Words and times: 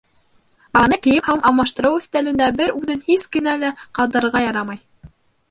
Баланы 0.77 0.97
кейем-һалым 1.07 1.43
алмаштырыу 1.49 1.99
өҫтәлендә 1.99 2.47
бер 2.63 2.73
үҙен 2.79 3.05
һис 3.11 3.27
кенә 3.37 3.55
лә 3.67 3.71
ҡалдырырға 4.01 4.45
ярамай. 4.49 4.83